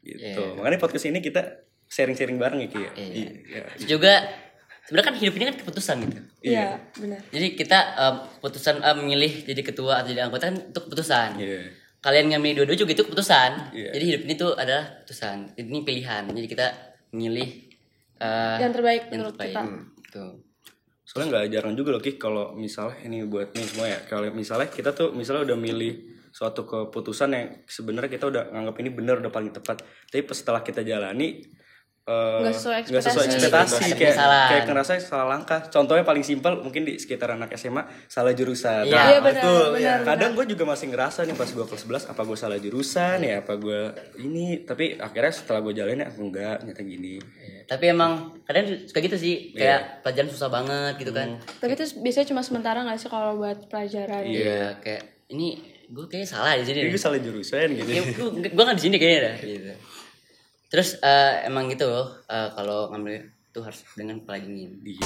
gitu. 0.00 0.42
Makanya 0.56 0.78
podcast 0.78 1.06
ini 1.10 1.18
kita 1.18 1.42
sharing-sharing 1.90 2.38
bareng 2.38 2.60
ya 2.64 2.68
Ki. 2.70 2.78
ya? 2.78 2.92
Iya. 2.94 3.28
Iya. 3.50 3.62
Terus 3.76 3.88
juga 3.90 4.14
sebenarnya 4.90 5.06
kan 5.06 5.16
hidup 5.22 5.34
ini 5.38 5.44
kan 5.54 5.56
keputusan 5.62 5.96
gitu. 6.02 6.18
Iya, 6.42 6.82
benar. 6.98 7.22
Jadi 7.30 7.46
kita 7.54 7.78
eh, 7.94 8.14
keputusan 8.42 8.82
eh, 8.82 8.96
memilih 8.98 9.32
jadi 9.46 9.62
ketua 9.62 10.02
atau 10.02 10.10
jadi 10.10 10.26
anggota 10.26 10.50
kan 10.50 10.58
itu 10.58 10.80
keputusan. 10.82 11.28
Iya. 11.38 11.62
Kalian 12.02 12.26
ngambil 12.34 12.50
dua-dua 12.58 12.74
juga 12.74 12.90
itu 12.98 13.06
keputusan. 13.06 13.50
Iya. 13.70 13.90
Jadi 13.94 14.04
hidup 14.10 14.20
ini 14.26 14.34
tuh 14.34 14.50
adalah 14.58 15.06
keputusan. 15.06 15.54
Ini 15.54 15.78
pilihan. 15.86 16.22
Jadi 16.34 16.46
kita 16.50 16.66
memilih 17.14 17.70
eh, 18.18 18.56
Yang 18.58 18.72
terbaik 18.82 19.02
yang 19.06 19.12
menurut 19.14 19.34
terbaik. 19.38 19.54
kita. 19.54 19.62
Gitu. 20.02 20.24
Soalnya 21.06 21.26
nggak 21.30 21.44
jarang 21.54 21.74
juga 21.78 21.88
loh 21.94 22.02
Ki 22.02 22.18
kalau 22.18 22.58
misalnya 22.58 22.98
ini 23.06 23.22
buat 23.30 23.54
nih 23.54 23.66
semua 23.70 23.86
ya. 23.86 24.02
Kalau 24.10 24.26
misalnya 24.34 24.66
kita 24.66 24.90
tuh 24.90 25.14
misalnya 25.14 25.46
udah 25.46 25.58
milih 25.58 25.94
suatu 26.34 26.66
keputusan 26.66 27.30
yang 27.30 27.46
sebenarnya 27.70 28.10
kita 28.10 28.26
udah 28.26 28.42
nganggap 28.50 28.74
ini 28.82 28.90
benar 28.90 29.22
udah 29.22 29.30
paling 29.30 29.54
tepat. 29.54 29.86
Tapi 30.10 30.22
setelah 30.34 30.66
kita 30.66 30.82
jalani 30.82 31.46
Nggak 32.02 32.50
sesuai 32.52 32.78
nggak 32.82 33.02
sesuai 33.02 33.26
ekspektasi. 33.28 33.36
ekspektasi 33.38 33.70
Ada 33.70 33.84
kayak 33.86 33.94
penyesalan. 33.94 34.48
kayak 34.48 34.64
ngerasa 34.66 34.90
salah 34.98 35.26
langkah. 35.28 35.60
Contohnya 35.64 36.02
paling 36.02 36.20
simpel 36.20 36.58
mungkin 36.58 36.82
di 36.82 36.96
sekitar 36.96 37.30
anak 37.30 37.54
SMA 37.54 37.80
salah 38.06 38.32
jurusan. 38.32 38.82
Iya. 38.82 38.92
Nah, 38.92 39.06
Iya 39.06 39.18
benar, 39.20 39.34
betul, 39.38 39.64
benar. 39.74 39.98
kadang 40.04 40.30
gue 40.32 40.46
juga 40.48 40.64
masih 40.66 40.86
ngerasa 40.88 41.22
nih 41.22 41.34
pas 41.34 41.46
gue 41.46 41.62
kelas 41.62 41.82
11 41.82 42.10
apa 42.10 42.22
gue 42.24 42.36
salah 42.36 42.58
jurusan 42.58 43.18
ya 43.20 43.34
apa 43.38 43.54
gue 43.54 43.80
ini 44.18 44.46
tapi 44.60 44.96
akhirnya 44.96 45.30
setelah 45.30 45.60
gue 45.60 45.72
jalanin 45.72 46.00
ya 46.00 46.10
enggak 46.10 46.56
nyata 46.62 46.82
gini 46.82 47.14
Iya. 47.20 47.60
Tapi 47.68 47.84
emang 47.86 48.12
kadang 48.42 48.64
suka 48.82 48.98
gitu 48.98 49.14
sih. 49.14 49.34
Iya. 49.50 49.56
Kayak 49.56 49.80
pelajaran 50.02 50.28
susah 50.28 50.48
banget 50.48 50.92
gitu 50.98 51.12
kan. 51.12 51.28
Tapi 51.56 51.72
itu 51.72 51.84
biasanya 51.96 52.26
cuma 52.26 52.40
sementara 52.40 52.82
gak 52.82 52.98
sih 52.98 53.06
kalau 53.06 53.36
buat 53.36 53.66
pelajaran? 53.66 54.24
Iya, 54.24 54.74
kayak 54.78 55.02
ini 55.28 55.62
gue 55.86 56.04
kayaknya 56.04 56.26
salah 56.28 56.54
di 56.54 56.64
sini. 56.64 56.86
gue 56.86 56.98
salah 56.98 57.18
jurusan 57.18 57.70
gitu 57.72 57.86
Ya, 57.86 58.02
gue 58.48 58.64
kan 58.64 58.74
di 58.74 58.82
sini 58.82 58.96
kayaknya 58.96 59.20
dah. 59.24 59.36
Gitu. 59.38 59.72
Terus 60.70 60.96
eh, 61.02 61.50
emang 61.50 61.66
gitu 61.68 61.90
eh, 62.30 62.48
kalau 62.54 62.94
ngambil 62.94 63.26
itu 63.26 63.60
harus 63.60 63.82
dengan 63.98 64.22
kepala 64.22 64.38
dingin. 64.40 64.78
Iya. 64.86 65.04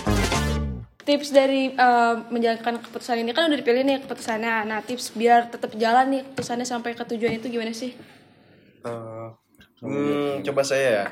Tips 1.05 1.33
dari 1.33 1.73
eh, 1.73 2.15
menjalankan 2.29 2.85
keputusan 2.85 3.25
ini 3.25 3.33
kan 3.33 3.49
udah 3.49 3.59
dipilih 3.59 3.83
nih 3.83 3.99
keputusannya. 4.05 4.69
Nah 4.69 4.85
tips 4.85 5.17
biar 5.17 5.49
tetap 5.49 5.73
jalan 5.81 6.13
nih 6.13 6.23
keputusannya 6.29 6.69
sampai 6.69 6.93
ke 6.93 7.05
tujuan 7.09 7.41
itu 7.41 7.49
gimana 7.49 7.73
sih? 7.73 7.97
Eh, 8.85 9.29
Hmm, 9.85 10.41
coba 10.41 10.65
saya 10.65 10.89
ya. 10.89 11.07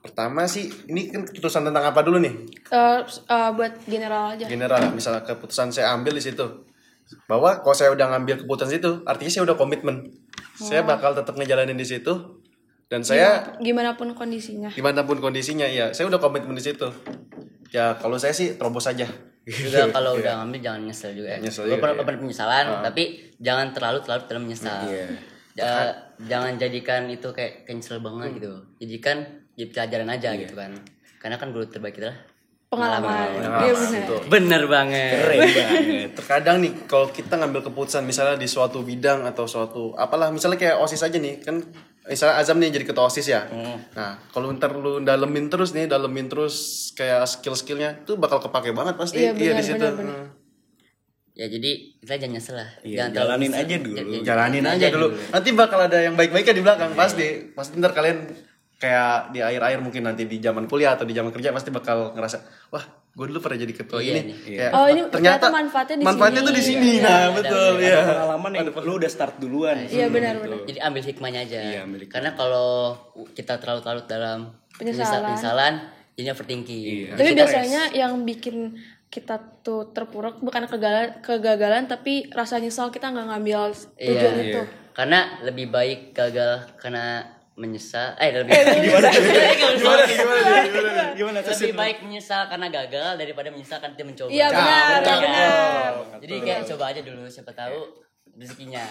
Pertama 0.00 0.48
sih, 0.48 0.66
ini 0.88 1.12
kan 1.12 1.22
keputusan 1.28 1.62
tentang 1.68 1.84
apa 1.86 2.00
dulu 2.02 2.18
nih? 2.18 2.34
Eh, 2.72 3.00
eh, 3.06 3.50
buat 3.54 3.72
general 3.86 4.34
aja. 4.34 4.48
General, 4.48 4.82
misalnya 4.90 5.22
keputusan 5.22 5.70
saya 5.70 5.94
ambil 5.94 6.18
di 6.18 6.24
situ. 6.24 6.66
Bahwa 7.30 7.60
kalau 7.62 7.76
saya 7.76 7.92
udah 7.94 8.16
ngambil 8.16 8.42
keputusan 8.42 8.80
itu, 8.80 8.90
artinya 9.06 9.30
saya 9.30 9.44
udah 9.46 9.56
komitmen. 9.60 10.10
Saya 10.56 10.82
bakal 10.82 11.12
tetap 11.14 11.36
ngejalanin 11.36 11.76
di 11.76 11.86
situ. 11.86 12.39
Dan 12.90 13.06
saya 13.06 13.54
Gimana 13.62 13.94
pun 13.94 14.10
kondisinya. 14.18 14.66
gimana 14.74 15.06
pun 15.06 15.22
kondisinya, 15.22 15.62
ya 15.70 15.94
saya 15.94 16.10
udah 16.10 16.18
komitmen 16.18 16.58
di 16.58 16.64
situ. 16.66 16.90
Ya 17.70 17.94
kalau 17.94 18.18
saya 18.18 18.34
sih 18.34 18.58
terobos 18.58 18.90
aja. 18.90 19.06
Juga 19.46 19.86
kalau 19.96 20.18
udah 20.18 20.42
ngambil 20.42 20.58
jangan 20.58 20.80
nyesel 20.90 21.14
juga. 21.14 21.38
ya. 21.38 21.38
Nyesel 21.38 21.70
juga, 21.70 21.78
pernah 21.78 21.94
iya. 21.94 22.02
pernah 22.02 22.20
penyesalan, 22.26 22.66
tapi 22.82 23.02
jangan 23.38 23.66
terlalu 23.70 23.98
terlalu 24.02 24.22
terlalu 24.26 24.42
menyesal. 24.50 24.78
Iya. 24.90 25.06
Ja- 25.54 25.96
jangan 26.26 26.58
jadikan 26.58 27.06
itu 27.06 27.30
kayak 27.30 27.64
cancel 27.64 28.02
banget 28.02 28.42
gitu. 28.42 28.52
Jadikan 28.82 29.22
jadi 29.54 29.70
pelajaran 29.70 30.08
aja 30.10 30.30
gitu 30.34 30.54
kan. 30.58 30.74
Karena 31.22 31.36
kan 31.38 31.54
guru 31.54 31.70
terbaik 31.70 31.94
kita 31.94 32.10
lah 32.10 32.18
Pengalaman. 32.70 33.10
Nah, 33.42 33.66
Iya 33.66 33.74
benar. 33.74 34.02
betul. 34.06 34.20
Bener 34.30 34.62
banget. 34.70 35.10
keren 35.10 35.38
banget 35.42 36.10
Terkadang 36.14 36.56
nih 36.62 36.72
kalau 36.86 37.10
kita 37.10 37.34
ngambil 37.34 37.66
keputusan 37.66 38.06
misalnya 38.06 38.38
di 38.38 38.46
suatu 38.46 38.86
bidang 38.86 39.26
atau 39.26 39.42
suatu 39.42 39.90
apalah 39.98 40.30
misalnya 40.30 40.54
kayak 40.54 40.78
OSIS 40.78 41.02
aja 41.02 41.18
nih 41.18 41.42
kan 41.42 41.58
misalnya 42.10 42.36
Azam 42.36 42.58
nih 42.58 42.68
jadi 42.70 42.84
ketua 42.84 43.06
OSIS 43.06 43.24
ya. 43.24 43.46
Nah, 43.94 44.18
kalau 44.28 44.50
ntar 44.50 44.74
lu 44.74 44.98
dalemin 44.98 45.46
terus 45.46 45.70
nih, 45.70 45.86
dalemin 45.86 46.26
terus 46.26 46.54
kayak 46.92 47.22
skill-skillnya 47.24 48.02
tuh 48.02 48.18
bakal 48.18 48.38
kepake 48.38 48.70
banget 48.70 48.94
pasti 48.94 49.22
Iya, 49.22 49.30
benar, 49.32 49.54
di 49.54 49.64
situ. 49.64 49.86
Hmm. 49.86 50.26
Ya 51.32 51.46
jadi 51.46 51.70
kita 51.96 52.18
jangan 52.18 52.34
nyesel 52.34 52.54
lah. 52.54 52.68
Iya, 52.82 52.96
jangan 53.00 53.12
jalanin 53.14 53.48
nyesel. 53.48 53.62
aja 53.62 53.74
dulu. 53.78 53.94
Ja- 53.94 54.04
ja- 54.04 54.24
Jalanin 54.26 54.64
aja 54.66 54.86
dulu. 54.90 55.06
Nanti 55.30 55.48
bakal 55.54 55.78
ada 55.80 55.98
yang 55.98 56.14
baik-baiknya 56.14 56.52
di 56.52 56.60
belakang 56.60 56.90
pasti. 56.92 57.26
Pasti 57.50 57.78
ntar 57.78 57.94
kalian 57.94 58.18
kayak 58.76 59.30
di 59.30 59.40
akhir-akhir 59.40 59.78
mungkin 59.78 60.02
nanti 60.02 60.24
di 60.24 60.36
zaman 60.36 60.64
kuliah 60.64 60.92
atau 60.92 61.04
di 61.04 61.12
zaman 61.12 61.30
kerja 61.30 61.48
pasti 61.50 61.68
bakal 61.68 62.12
ngerasa 62.12 62.40
wah 62.68 62.84
gue 63.10 63.26
dulu 63.26 63.38
pernah 63.38 63.58
jadi 63.58 63.74
ketua 63.74 63.98
Iya 63.98 64.12
ini 64.12 64.20
nih. 64.24 64.36
kayak 64.56 64.70
Oh, 64.72 64.86
ini 64.86 65.00
ternyata 65.08 65.46
manfaatnya 65.50 65.96
di 65.96 66.04
manfaatnya 66.04 66.40
sini. 66.40 66.46
tuh 66.46 66.54
di 66.54 66.62
sini 66.62 66.90
Iya, 66.92 67.02
nah 67.02 67.10
ada- 67.20 67.34
betul 67.34 67.72
ada 67.72 67.82
ya 67.84 67.98
pengalaman 68.00 68.50
yang 68.52 68.66
lu 68.80 68.92
udah 68.96 69.10
start 69.10 69.34
duluan 69.36 69.76
Iya 69.82 70.06
benar-benar. 70.06 70.58
jadi 70.64 70.78
ambil 70.80 71.02
hikmahnya 71.04 71.40
aja 71.42 71.58
Iya, 71.60 71.80
ambil 71.82 71.98
hikmah. 72.00 72.12
karena 72.12 72.30
kalau 72.32 72.70
kita 73.30 73.52
terlalu 73.56 73.80
larut 73.82 74.06
dalam 74.06 74.38
Penyesalan. 74.72 75.26
penyesalan 75.26 75.74
jadinya 76.12 76.32
overthinking 76.32 76.80
Iya. 76.80 77.10
Tapi 77.12 77.30
biasanya 77.34 77.82
yang 77.92 78.12
bikin 78.22 78.56
kita 79.06 79.34
tuh 79.60 79.90
terpuruk 79.90 80.38
bukan 80.38 80.64
kegagalan, 80.64 81.18
kegagalan 81.18 81.82
tapi 81.84 82.30
rasa 82.30 82.56
nyesal 82.56 82.88
kita 82.88 83.10
nggak 83.10 83.26
ngambil 83.28 83.74
tujuan 83.98 84.34
Iya. 84.38 84.44
itu. 84.48 84.62
karena 84.92 85.18
lebih 85.42 85.66
baik 85.68 86.12
gagal 86.12 86.66
karena 86.76 87.26
menyesal 87.60 88.16
eh 88.16 88.32
lebih 88.32 88.56
gimana 88.56 89.08
gimana 89.12 89.52
gimana 89.60 90.04
gimana 90.08 91.02
gimana 91.12 91.38
lebih 91.44 91.76
baik 91.76 91.98
menyesal 92.00 92.48
karena 92.48 92.66
gagal 92.72 93.20
daripada 93.20 93.48
menyesal 93.52 93.78
karena 93.84 93.94
dia 93.94 94.06
mencoba 94.08 94.30
Iya 94.32 94.46
benar, 94.48 94.84
betul. 94.96 95.18
benar. 95.20 95.90
jadi 96.24 96.34
kayak 96.40 96.62
coba 96.72 96.84
aja 96.96 97.00
dulu 97.04 97.22
siapa 97.28 97.52
tahu 97.52 97.78
rezekinya 98.40 98.84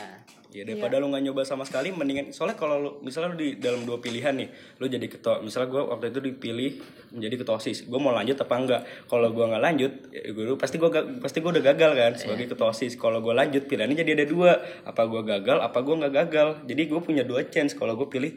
Ya 0.49 0.65
daripada 0.65 0.97
lu 0.97 1.13
nggak 1.13 1.29
nyoba 1.29 1.45
sama 1.45 1.61
sekali 1.61 1.93
mendingan 1.93 2.33
soalnya 2.33 2.57
kalau 2.57 2.81
lu 2.81 2.91
misalnya 3.05 3.29
lu 3.29 3.37
di 3.37 3.61
dalam 3.61 3.85
dua 3.85 4.01
pilihan 4.01 4.33
nih, 4.33 4.49
lu 4.81 4.89
jadi 4.89 5.05
ketua. 5.05 5.45
Misalnya 5.45 5.69
gue 5.69 5.81
waktu 5.93 6.09
itu 6.09 6.19
dipilih 6.25 6.71
menjadi 7.13 7.35
ketua 7.45 7.61
OSIS. 7.61 7.85
Gue 7.85 8.01
mau 8.01 8.09
lanjut 8.09 8.33
apa 8.33 8.55
enggak? 8.57 8.81
Kalau 9.05 9.29
gue 9.29 9.45
nggak 9.45 9.61
lanjut, 9.61 9.91
ya 10.09 10.33
gue 10.33 10.57
pasti 10.57 10.81
gue 10.81 10.89
pasti 11.21 11.37
gue 11.45 11.53
udah 11.53 11.61
gagal 11.69 11.91
kan 11.93 12.13
sebagai 12.17 12.49
ketua 12.49 12.73
OSIS. 12.73 12.97
Kalau 12.97 13.21
gue 13.21 13.29
lanjut 13.29 13.69
pilihannya 13.69 13.93
jadi 13.93 14.11
ada 14.17 14.25
dua. 14.25 14.57
Apa 14.89 15.05
gue 15.05 15.21
gagal, 15.21 15.57
apa 15.61 15.77
gue 15.85 15.95
nggak 16.01 16.13
gagal. 16.17 16.47
Jadi 16.65 16.81
gue 16.89 17.01
punya 17.05 17.21
dua 17.21 17.45
chance 17.45 17.77
kalau 17.77 17.93
gue 17.93 18.09
pilih 18.09 18.33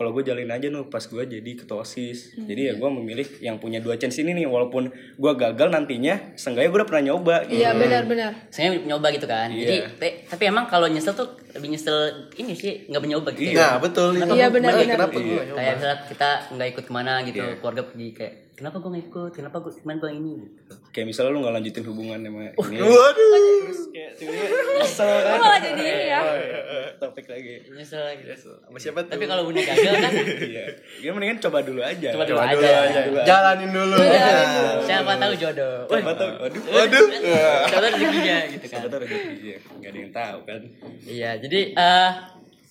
kalau 0.00 0.16
gue 0.16 0.24
jalin 0.24 0.48
aja 0.48 0.66
nuh 0.66 0.88
pas 0.88 1.04
gue 1.04 1.20
jadi 1.22 1.50
ketua 1.54 1.84
osis 1.84 2.32
jadi 2.40 2.60
ya 2.62 2.74
gue 2.74 2.88
memilih 2.90 3.28
yang 3.38 3.60
punya 3.60 3.78
dua 3.78 3.94
chance 3.94 4.16
ini 4.16 4.32
nih 4.32 4.48
walaupun 4.48 4.88
gue 4.88 5.32
gagal 5.36 5.68
nantinya 5.68 6.32
seenggaknya 6.34 6.68
gue 6.68 6.78
udah 6.78 6.88
pernah 6.88 7.04
nyoba 7.04 7.36
gitu. 7.44 7.60
Iya 7.60 7.76
benar-benar. 7.76 8.32
saya 8.48 8.72
nyoba 8.74 9.12
gitu 9.12 9.26
kan 9.26 9.52
jadi 9.52 9.76
Iya. 9.78 9.92
te- 9.94 10.24
tapi 10.24 10.48
emang 10.48 10.64
kalau 10.64 10.88
nyesel 10.88 11.12
tuh 11.12 11.28
lebih 11.52 11.68
nyesel 11.70 11.98
ini 12.34 12.56
sih 12.56 12.88
nggak 12.88 12.96
mencoba 12.98 13.28
gitu 13.34 13.60
betul 13.78 14.16
Iya, 14.16 14.24
Kenapa- 14.24 14.48
benar-benar. 14.50 14.72
kenapa 14.88 15.12
gue 15.12 15.20
nggak 15.22 15.46
nyoba? 15.46 15.58
kayak 15.60 15.74
misalnya 15.76 15.98
kita 16.08 16.28
nggak 16.50 16.68
ikut 16.70 16.84
ke 16.86 16.92
mana 16.94 17.12
gitu 17.20 17.40
keluarga 17.60 17.82
pergi 17.84 18.08
kayak 18.10 18.34
kenapa 18.60 18.76
gue 18.76 18.90
nggak 18.92 19.06
ikut? 19.08 19.32
Kenapa 19.32 19.56
gue 19.64 19.72
ke 19.72 19.80
mana 19.88 19.96
gue 19.96 20.12
ini? 20.12 20.32
Gitu 20.44 20.74
kayak 20.90 21.06
misalnya 21.06 21.30
lu 21.30 21.38
nggak 21.46 21.54
lanjutin 21.54 21.84
hubungan 21.86 22.18
sama 22.18 22.50
ini 22.50 22.78
waduh. 22.82 23.34
Kayak 23.90 24.12
tiba-tiba 24.18 24.56
kesel 24.82 25.14
kan. 25.22 25.38
Oh, 25.38 25.56
jadi 25.62 25.82
ini 25.82 26.06
ya. 26.10 26.20
topik 26.98 27.26
lagi. 27.30 27.54
Nyesel 27.70 28.02
lagi. 28.02 28.22
Sama 28.34 28.78
siapa 28.78 28.98
tuh? 29.06 29.10
tapi 29.14 29.24
kalau 29.30 29.46
udah 29.46 29.62
gagal 29.62 29.94
kan? 30.02 30.12
Iya. 30.50 30.64
Ya 30.98 31.10
mendingan 31.14 31.38
coba 31.38 31.62
dulu 31.62 31.80
aja. 31.80 32.08
Coba 32.10 32.24
dulu 32.26 32.38
Coba 32.38 32.52
dulu 32.54 32.66
aja. 32.66 33.00
aja. 33.06 33.22
Jalanin 33.22 33.70
dulu. 33.70 33.96
Siapa 34.82 35.12
tahu 35.14 35.32
jodoh. 35.38 35.76
Siapa 35.86 36.12
tahu. 36.18 36.32
Waduh. 36.42 36.62
Waduh. 36.74 37.04
Siapa 37.06 37.70
tahu 37.70 37.82
rezekinya 37.86 38.36
gitu 38.50 38.66
kan. 38.66 38.70
Siapa 38.70 38.86
tahu 38.90 39.00
rezeki 39.06 39.30
iya. 39.38 39.56
Nggak 39.78 39.90
ada 39.90 39.98
yang 39.98 40.12
tahu 40.12 40.38
kan. 40.42 40.60
Iya, 41.06 41.30
jadi 41.38 41.60
eh 41.78 42.10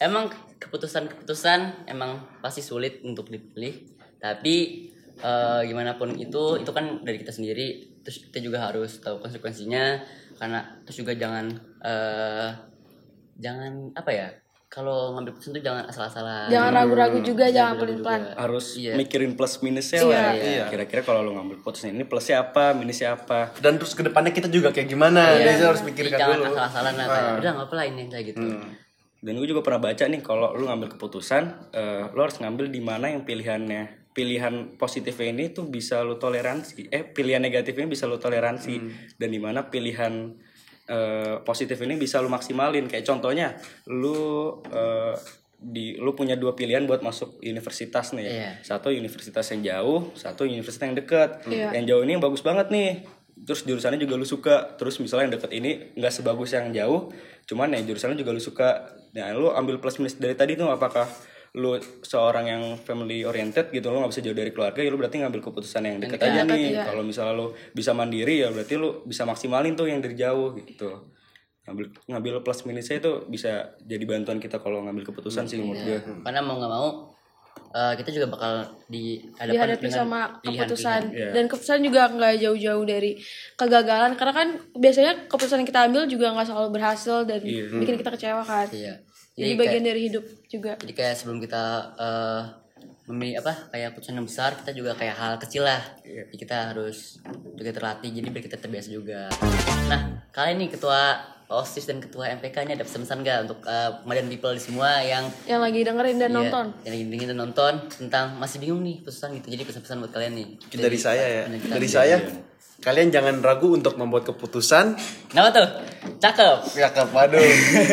emang 0.04 0.26
keputusan-keputusan 0.60 1.88
emang 1.88 2.20
pasti 2.44 2.60
sulit 2.60 3.00
untuk 3.08 3.32
dipilih, 3.32 3.80
tapi 4.20 4.88
eh 5.20 5.62
gimana 5.66 5.96
pun 5.96 6.16
itu 6.16 6.58
itu 6.58 6.72
kan 6.72 7.04
dari 7.04 7.20
kita 7.20 7.30
sendiri, 7.30 7.68
terus 8.00 8.24
kita 8.26 8.40
juga 8.40 8.64
harus 8.64 9.00
tahu 9.00 9.20
konsekuensinya 9.20 10.00
karena 10.36 10.64
terus 10.84 10.98
juga 10.98 11.12
jangan 11.14 11.52
eh 11.82 12.50
jangan 13.36 13.92
apa 13.94 14.12
ya? 14.12 14.30
Kalau 14.70 15.18
ngambil 15.18 15.34
keputusan 15.34 15.58
itu 15.58 15.66
jangan 15.66 15.82
asal-asalan. 15.90 16.46
Jangan 16.46 16.70
ragu-ragu 16.70 17.18
juga, 17.26 17.50
jangan 17.50 17.74
pelin-pelan. 17.76 18.22
harus 18.38 18.78
Iya. 18.78 18.94
mikirin 18.96 19.34
plus 19.34 19.66
minusnya 19.66 19.98
Iya. 19.98 20.14
lah 20.14 20.34
Iya. 20.38 20.66
kira-kira 20.70 21.02
kalau 21.02 21.26
lu 21.26 21.34
ngambil 21.34 21.58
keputusan 21.58 21.90
ini 21.90 22.06
plusnya 22.06 22.46
apa 22.46 22.78
minusnya 22.78 23.18
apa 23.18 23.50
dan 23.58 23.82
terus 23.82 23.98
ke 23.98 24.06
depannya 24.06 24.30
kita 24.30 24.46
juga 24.46 24.70
kayak 24.70 24.86
gimana 24.88 25.26
Iya. 25.34 25.58
jadi 25.58 25.66
harus 25.66 25.82
Jadi 25.82 25.90
pikirkan 25.90 26.20
jangan 26.22 26.38
dulu 26.38 26.54
asal-asalan 26.54 26.94
lah 26.94 27.08
kayak 27.10 27.32
udah 27.42 27.52
nggak 27.52 27.66
apa 27.66 27.74
lah 27.76 27.86
ini 27.88 28.02
kayak 28.08 28.26
gitu. 28.30 28.46
dan 29.20 29.34
gue 29.36 29.48
juga 29.48 29.62
pernah 29.66 29.82
baca 29.82 30.04
nih 30.06 30.22
kalau 30.22 30.48
lu 30.54 30.64
ngambil 30.64 30.90
keputusan 30.94 31.44
eh, 31.74 32.04
lu 32.14 32.20
harus 32.22 32.38
ngambil 32.38 32.66
di 32.70 32.80
mana 32.80 33.10
yang 33.10 33.26
pilihannya 33.26 34.09
pilihan 34.20 34.76
positifnya 34.76 35.32
ini 35.32 35.56
tuh 35.56 35.72
bisa 35.72 36.04
lu 36.04 36.20
toleransi. 36.20 36.92
Eh 36.92 37.08
pilihan 37.08 37.40
negatifnya 37.40 37.88
bisa 37.88 38.04
lu 38.04 38.20
toleransi. 38.20 38.76
Dan 39.16 39.32
di 39.32 39.40
mana 39.40 39.72
pilihan 39.72 40.36
eh, 40.86 41.40
positif 41.48 41.80
ini 41.80 41.96
bisa 41.96 42.20
lu 42.20 42.28
maksimalin. 42.28 42.92
Kayak 42.92 43.08
contohnya 43.08 43.56
lu 43.88 44.60
eh, 44.68 45.16
di 45.60 45.96
lu 46.00 46.16
punya 46.16 46.40
dua 46.40 46.56
pilihan 46.56 46.84
buat 46.84 47.00
masuk 47.00 47.40
universitas 47.44 48.12
nih. 48.16 48.28
Iya. 48.28 48.52
satu 48.64 48.92
universitas 48.96 49.44
yang 49.52 49.60
jauh 49.60 50.08
satu 50.16 50.48
universitas 50.48 50.88
yang 50.88 50.96
dekat 50.96 51.44
Iya. 51.52 51.76
yang 51.76 51.84
jauh 51.84 52.02
ini 52.04 52.16
yang 52.20 52.24
bagus 52.24 52.44
banget 52.44 52.72
nih. 52.72 53.04
Terus 53.40 53.64
jurusannya 53.64 54.00
juga 54.00 54.20
lu 54.20 54.28
suka. 54.28 54.76
Terus 54.76 55.00
misalnya 55.00 55.32
yang 55.32 55.36
deket 55.40 55.52
ini 55.56 55.72
nggak 55.96 56.12
sebagus 56.12 56.52
yang 56.56 56.76
jauh. 56.76 57.08
Cuman 57.48 57.72
ya 57.72 57.80
jurusannya 57.84 58.20
juga 58.20 58.36
lu 58.36 58.40
suka. 58.44 58.88
Nah 59.16 59.32
lu 59.32 59.52
ambil 59.52 59.80
plus 59.80 59.96
minus 60.00 60.20
dari 60.20 60.36
tadi 60.36 60.60
tuh 60.60 60.68
apakah 60.68 61.08
lu 61.60 61.76
seorang 62.00 62.46
yang 62.48 62.64
family 62.80 63.28
oriented 63.28 63.68
gitu 63.70 63.92
lu 63.92 64.00
nggak 64.00 64.12
bisa 64.16 64.24
jauh 64.24 64.38
dari 64.38 64.52
keluarga 64.56 64.80
ya 64.80 64.90
lu 64.90 64.96
berarti 64.96 65.20
ngambil 65.20 65.42
keputusan 65.44 65.84
yang 65.84 65.98
deket 66.00 66.20
aja 66.24 66.48
dekat, 66.48 66.56
nih. 66.56 66.66
iya. 66.72 66.84
kalau 66.88 67.04
misalnya 67.04 67.36
lu 67.36 67.52
bisa 67.76 67.92
mandiri 67.92 68.42
ya 68.42 68.50
berarti 68.50 68.74
lu 68.80 69.04
bisa 69.04 69.28
maksimalin 69.28 69.76
tuh 69.76 69.92
yang 69.92 70.00
dari 70.00 70.16
jauh 70.16 70.56
gitu. 70.56 71.12
Ngambil 71.68 71.86
ngambil 72.10 72.34
plus 72.42 72.64
minusnya 72.66 72.98
itu 72.98 73.12
bisa 73.28 73.76
jadi 73.84 74.02
bantuan 74.08 74.40
kita 74.40 74.58
kalau 74.58 74.82
ngambil 74.88 75.12
keputusan 75.12 75.46
sih 75.46 75.60
menurut 75.60 75.84
gue 75.84 76.00
Karena 76.26 76.42
mau 76.42 76.58
nggak 76.58 76.72
mau 76.72 76.90
eh, 77.76 77.94
kita 78.00 78.10
juga 78.10 78.28
bakal 78.34 78.54
dihadapi 78.90 79.84
dengan 79.84 79.94
sama 79.94 80.20
keputusan. 80.42 81.14
Iya. 81.14 81.30
dan 81.36 81.46
keputusan 81.46 81.84
juga 81.86 82.10
nggak 82.10 82.34
jauh-jauh 82.42 82.84
dari 82.88 83.20
kegagalan 83.54 84.18
karena 84.18 84.34
kan 84.34 84.48
biasanya 84.74 85.30
keputusan 85.30 85.62
yang 85.62 85.70
kita 85.70 85.82
ambil 85.86 86.04
juga 86.10 86.34
nggak 86.34 86.48
selalu 86.50 86.70
berhasil 86.74 87.28
dan 87.30 87.44
bikin 87.46 87.96
kita 88.00 88.10
kecewa 88.16 88.42
kan. 88.42 88.66
Iya. 88.72 89.06
Jadi 89.40 89.56
Jadi 89.56 89.56
bagian 89.56 89.74
kayak, 89.80 89.88
dari 89.88 90.02
hidup 90.12 90.26
juga 90.52 90.72
jadi 90.84 90.94
kayak 90.94 91.16
sebelum 91.16 91.40
kita 91.40 91.64
eh 91.96 92.44
memilih 93.10 93.42
apa 93.42 93.74
kayak 93.74 93.98
keputusan 93.98 94.22
yang 94.22 94.28
besar 94.30 94.54
kita 94.54 94.72
juga 94.78 94.94
kayak 94.94 95.18
hal 95.18 95.34
kecil 95.42 95.66
lah. 95.66 95.82
Jadi 96.06 96.36
kita 96.38 96.70
harus 96.70 97.18
juga 97.58 97.74
terlatih 97.74 98.14
jadi 98.14 98.30
biar 98.30 98.44
kita 98.46 98.62
terbiasa 98.62 98.90
juga. 98.94 99.34
Nah 99.90 100.30
kalian 100.30 100.62
nih 100.62 100.70
ketua 100.78 101.18
OSIS 101.50 101.84
dan 101.84 101.98
ketua 101.98 102.30
MPK 102.32 102.56
nya 102.64 102.74
ada 102.74 102.86
pesan-pesan 102.86 103.18
nggak 103.20 103.38
untuk 103.44 103.60
eh, 103.64 103.90
Madian 104.04 104.26
people 104.28 104.50
di 104.52 104.62
semua 104.62 105.02
yang 105.02 105.26
yang 105.44 105.58
lagi 105.58 105.82
dengerin 105.82 106.16
dan 106.16 106.30
Iya, 106.30 106.38
nonton 106.40 106.66
yang 106.80 106.94
lagi 106.94 107.04
dengerin 107.08 107.28
dan 107.28 107.40
nonton 107.40 107.74
tentang 107.90 108.26
masih 108.36 108.58
bingung 108.60 108.80
nih 108.80 109.02
keputusan 109.02 109.34
gitu. 109.36 109.48
Jadi 109.50 109.64
pesan-pesan 109.66 109.96
buat 110.00 110.12
kalian 110.12 110.34
nih. 110.36 110.48
dari 110.78 110.96
saya 110.96 111.24
ya 111.26 111.44
Dari 111.44 111.58
kita. 111.60 111.74
dari 111.74 111.90
saya 111.90 112.18
kalian 112.80 113.10
jangan 113.10 113.36
ragu 113.40 113.74
untuk 113.74 113.98
membuat 113.98 114.24
keputusan 114.26 114.96
Kenapa 115.28 115.50
tuh? 115.52 115.68
Cakep. 116.16 116.58
ya 116.76 116.88
waduh 117.10 117.44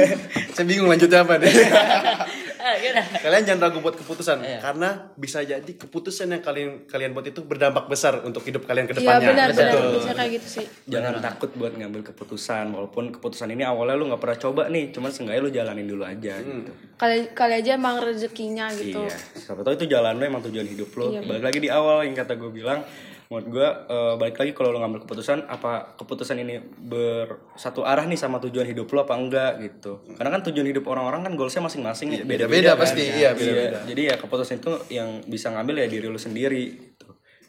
saya 0.54 0.62
bingung 0.62 0.86
lanjutnya 0.86 1.26
apa 1.26 1.40
deh 1.40 1.48
Eh? 1.48 1.66
kalian 3.24 3.42
jangan 3.44 3.60
ragu 3.62 3.78
buat 3.78 3.94
keputusan 3.94 4.38
Iya. 4.38 4.58
karena 4.60 4.88
bisa 5.14 5.40
jadi 5.40 5.66
keputusan 5.66 6.26
yang 6.28 6.40
kalian 6.40 6.70
kalian 6.84 7.10
buat 7.10 7.24
itu 7.24 7.40
berdampak 7.40 7.86
besar 7.86 8.20
untuk 8.20 8.42
hidup 8.42 8.64
kalian 8.64 8.84
ke 8.84 8.94
iya 8.94 9.00
depannya. 9.16 9.28
benar 9.28 9.48
benar. 9.50 9.72
Betul. 9.72 9.92
bisa 9.96 10.12
kayak 10.12 10.30
gitu 10.34 10.48
sih. 10.52 10.66
Jangan 10.86 11.12
takut 11.18 11.50
buat 11.52 11.72
ngambil 11.72 12.02
keputusan 12.04 12.64
walaupun 12.68 13.10
keputusan 13.10 13.48
ini 13.48 13.62
awalnya 13.62 13.94
lu 13.94 14.06
nggak 14.06 14.18
pernah 14.18 14.38
coba 14.40 14.62
nih 14.66 14.90
cuman 14.90 15.10
seenggaknya 15.10 15.40
lu 15.40 15.50
jalanin 15.50 15.86
dulu 15.86 16.02
aja 16.02 16.34
gitu. 16.36 16.72
Kali 16.96 17.16
kali 17.32 17.54
aja 17.56 17.70
emang 17.74 17.98
rezekinya 17.98 18.66
gitu. 18.70 19.02
Iya 19.02 19.16
siapa 19.36 19.60
tahu 19.60 19.74
itu 19.74 19.86
jalan 19.86 20.14
lu 20.14 20.24
emang 20.24 20.42
tujuan 20.42 20.64
hidup 20.64 20.90
lu. 20.92 21.14
Balik 21.20 21.44
lagi 21.44 21.58
di 21.58 21.68
awal 21.68 22.02
yang 22.02 22.14
kata 22.14 22.34
gue 22.34 22.50
bilang 22.50 22.82
menurut 23.26 23.46
gue 23.50 23.68
eh, 23.90 24.14
balik 24.16 24.36
lagi 24.38 24.52
kalau 24.54 24.70
lu 24.70 24.78
ngambil 24.78 25.02
keputusan 25.02 25.50
apa 25.50 25.98
keputusan 25.98 26.38
ini 26.38 26.62
bersatu 26.62 27.82
arah 27.82 28.06
nih 28.06 28.14
sama 28.14 28.38
tujuan 28.38 28.66
hidup 28.70 28.86
lu 28.86 29.02
apa 29.02 29.18
enggak 29.18 29.52
gitu 29.66 30.06
karena 30.14 30.38
kan 30.38 30.46
tujuan 30.46 30.66
hidup 30.70 30.86
orang-orang 30.86 31.26
kan 31.26 31.32
goalsnya 31.34 31.66
masing-masing 31.66 32.14
ya, 32.14 32.22
beda-beda 32.22 32.78
kan. 32.78 32.86
pasti, 32.86 33.02
iya, 33.02 33.34
beda-beda. 33.34 33.78
jadi 33.82 34.02
ya 34.10 34.16
keputusan 34.22 34.62
itu 34.62 34.72
yang 34.94 35.08
bisa 35.26 35.50
ngambil 35.50 35.82
ya 35.82 35.86
diri 35.90 36.06
lu 36.06 36.18
sendiri 36.18 36.64
gitu. 36.94 37.08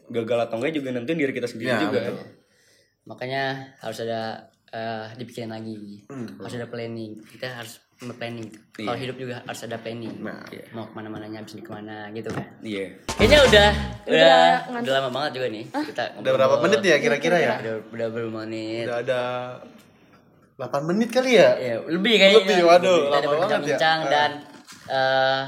gagal 0.09 0.49
atau 0.49 0.57
enggak 0.57 0.73
juga 0.73 0.89
nentuin 0.95 1.19
diri 1.19 1.33
kita 1.35 1.45
sendiri 1.45 1.69
Ya, 1.69 1.83
juga 1.83 1.99
betul. 1.99 2.17
Makanya 3.07 3.43
harus 3.79 4.03
ada 4.03 4.51
eh, 4.67 5.07
dipikirin 5.15 5.47
lagi. 5.47 6.03
Harus 6.11 6.59
ada 6.59 6.67
planning. 6.67 7.23
Kita 7.23 7.47
harus 7.55 7.79
planning. 7.97 8.45
Kalau 8.71 8.93
hidup 8.93 9.17
juga 9.17 9.41
harus 9.41 9.61
ada 9.63 9.75
planning. 9.75 10.21
Nah, 10.21 10.45
Mau 10.69 10.85
ke 10.85 10.93
mana-mananya, 10.93 11.41
habis 11.41 11.53
ini 11.53 11.61
ke 11.61 11.71
mana 11.71 12.07
gitu 12.11 12.29
kan. 12.29 12.45
iya 12.61 12.93
Kayaknya 13.09 13.39
udah 13.43 13.69
udah 14.05 14.37
ngantuk. 14.69 14.85
udah 14.85 14.93
lama 14.95 15.09
banget 15.11 15.31
juga 15.33 15.47
nih 15.49 15.63
kita 15.65 16.03
udah 16.15 16.31
berapa 16.31 16.55
menit 16.61 16.81
ya 16.83 16.97
kira-kira 16.97 17.37
ya 17.37 17.51
Udah 17.57 17.75
udah 17.89 18.07
berapa 18.07 18.31
menit? 18.39 18.85
udah 18.85 18.97
ada 19.01 19.21
8 20.57 20.89
menit 20.89 21.09
kali 21.09 21.31
ya 21.35 21.49
Ya, 21.55 21.75
lebih 21.83 22.13
kayaknya. 22.15 22.37
Lebih, 22.39 22.57
waduh, 22.63 22.99
Kita 22.99 23.17
udah 23.17 23.29
lama 23.29 23.37
banget 23.43 23.61
ya. 23.67 23.77
Ah. 23.79 23.97
dan 24.05 24.31
eh 24.87 25.43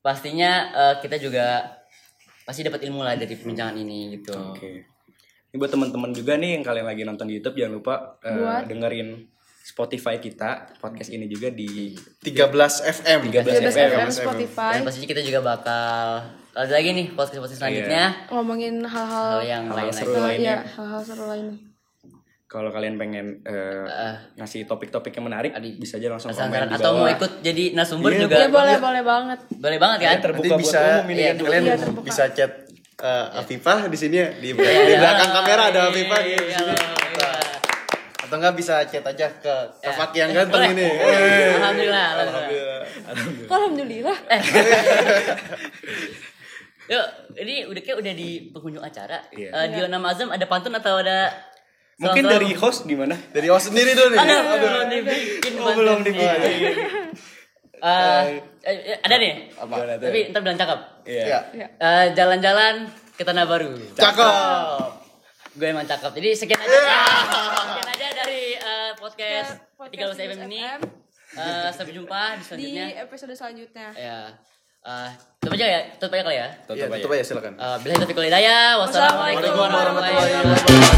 pastinya 0.00 0.50
eh, 0.72 0.94
kita 1.00 1.16
juga 1.18 1.66
pasti 2.42 2.62
dapat 2.62 2.80
ilmu 2.82 3.02
lah 3.02 3.14
dari 3.14 3.34
perbincangan 3.34 3.74
ini 3.74 4.16
gitu. 4.16 4.32
Oke. 4.54 4.86
Ini 5.46 5.56
buat 5.56 5.68
teman-teman 5.68 6.10
juga 6.10 6.36
nih 6.36 6.56
yang 6.56 6.62
kalian 6.62 6.86
lagi 6.86 7.02
nonton 7.02 7.26
di 7.26 7.36
YouTube 7.36 7.56
jangan 7.56 7.74
lupa 7.74 7.94
Buat? 8.20 8.70
dengerin 8.70 9.08
Spotify 9.66 10.16
kita 10.16 10.78
podcast 10.78 11.10
ini 11.10 11.26
juga 11.26 11.50
di 11.50 11.90
13 12.22 12.38
FM 12.94 13.18
13 13.26 13.66
13 13.66 13.66
FM. 13.66 13.88
FM 13.90 14.10
Spotify 14.12 14.72
Dan 14.72 14.82
pastinya 14.86 15.08
kita 15.08 15.22
juga 15.22 15.40
bakal 15.42 16.22
Lanjut 16.52 16.72
lagi 16.72 16.88
nih 16.92 17.06
podcast 17.10 17.36
podcast 17.36 17.58
selanjutnya. 17.58 18.04
ngomongin 18.30 18.78
hal-hal 18.80 19.28
Hal 19.32 19.42
yang 19.42 19.64
Hal-hal 19.66 19.82
lain 19.82 19.92
seru 19.92 20.14
lainnya. 20.16 20.54
ya 20.54 20.70
hal-hal 20.72 21.00
seru 21.02 21.24
lainnya 21.26 21.58
Kalau 22.46 22.70
kalian 22.70 22.94
pengen 22.94 23.42
eh, 23.42 24.14
ngasih 24.36 24.64
topik-topik 24.64 25.10
yang 25.10 25.26
menarik, 25.26 25.50
Adi. 25.50 25.74
bisa 25.74 25.98
aja 25.98 26.08
langsung 26.08 26.30
komen 26.30 26.46
di 26.64 26.78
atau 26.78 26.90
mau 26.94 27.02
bawah. 27.02 27.10
ikut 27.12 27.32
jadi 27.42 27.64
narasumber 27.74 28.06
Iya, 28.08 28.20
juga 28.22 28.34
ya 28.38 28.48
boleh 28.48 28.76
boleh 28.78 29.02
banget 29.02 29.38
boleh 29.50 29.78
banget 29.82 29.98
kan? 30.00 30.16
Terbuka 30.22 30.38
Nanti 30.38 30.54
buat 30.54 30.62
bisa 30.62 30.78
umum 30.94 31.06
ini 31.10 31.18
iya, 31.18 31.26
kan. 31.28 31.42
kalian 31.42 31.62
Iya, 31.64 31.74
terbuka. 31.76 32.06
bisa 32.06 32.22
chat 32.30 32.52
eh, 32.96 33.26
Afifah 33.34 33.78
di 33.84 33.98
sini 33.98 34.14
ya 34.16 34.28
di, 34.32 34.48
Iya, 34.48 34.62
di 34.62 34.62
iya. 34.86 34.98
belakang 35.02 35.30
kamera 35.34 35.62
ada 35.66 35.80
Iya, 35.82 35.90
Afifah 35.90 36.20
iya, 36.22 36.38
di 36.38 36.46
iya, 36.46 36.60
sini. 36.62 36.74
Iya. 38.26 38.28
Atau 38.28 38.36
enggak 38.42 38.58
bisa 38.58 38.74
chat 38.90 39.06
aja 39.06 39.26
ke 39.38 39.54
Ya. 39.78 39.86
Kak 39.86 39.94
Faki 39.94 40.18
yang 40.18 40.34
ganteng 40.34 40.74
ini. 40.74 40.82
Eh. 40.82 41.54
Alhamdulillah, 41.62 42.08
alhamdulillah. 42.18 42.82
alhamdulillah 43.46 44.18
Yuk, 46.86 47.06
ini 47.42 47.66
udah 47.66 47.82
kayak 47.82 47.98
udah 47.98 48.12
di 48.14 48.50
penghujung 48.50 48.82
acara. 48.82 49.18
Iya. 49.34 49.50
Eh, 49.50 49.66
di 49.74 49.78
nama 49.90 50.06
Azam 50.10 50.30
ada 50.30 50.46
pantun 50.46 50.74
atau 50.74 51.02
ada 51.02 51.30
Mungkin 51.96 52.28
dari 52.28 52.52
host 52.52 52.84
gimana? 52.84 53.16
Dari 53.32 53.48
host 53.48 53.72
sendiri 53.72 53.96
dulu 53.96 54.12
nih. 54.12 54.20
Ada 54.20 54.36
belum 54.60 54.86
dibikin 54.92 55.52
Oh, 55.56 55.72
belum 55.72 55.98
dibikin. 56.04 56.74
Eh, 57.76 58.40
eh, 58.64 58.96
ada 59.04 59.14
nih. 59.20 59.52
Tuh? 59.52 60.08
Tapi 60.08 60.32
ntar 60.32 60.40
bilang 60.40 60.56
cakep. 60.56 60.80
Iya. 61.04 61.44
Ya. 61.52 61.68
Eh, 61.76 62.06
jalan-jalan 62.16 62.88
ke 63.14 63.22
tanah 63.22 63.44
baru. 63.44 63.76
Cakep. 63.92 64.32
Gue 65.60 65.66
emang 65.76 65.84
cakep. 65.84 66.08
Jadi 66.16 66.28
sekian 66.32 66.56
aja. 66.56 66.80
Aja 69.06 69.22
eh, 69.22 69.46
podcast 69.78 70.18
Tiga 70.18 70.34
FM 70.34 70.50
ini. 70.50 70.58
Eh, 71.36 71.68
sampai 71.70 71.92
jumpa 71.94 72.34
di 72.34 72.36
di 72.38 72.42
selanjutnya. 72.42 72.86
episode 73.06 73.34
selanjutnya 73.38 73.86
Ya. 73.94 74.34
Eh, 74.82 75.10
tutup 75.38 75.54
aja 75.54 75.66
ya. 75.66 75.80
Tutup 75.94 76.10
aja 76.14 76.22
kali 76.26 76.36
ya. 76.38 76.48
Tutup 76.66 76.90
aja. 76.90 76.98
tutup 76.98 77.10
aja 77.14 77.22
silakan. 77.22 77.54
Uh, 77.54 77.78
Bila 77.82 77.94
taufiq 77.98 78.16
wal 78.18 78.26
hidayah. 78.26 78.78
Wassalamualaikum 78.82 79.54
warahmatullahi 79.54 80.14
wabarakatuh. 80.14 80.96